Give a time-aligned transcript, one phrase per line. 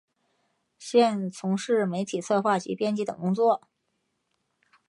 [0.79, 3.61] 现从事媒体策划及编辑等工作。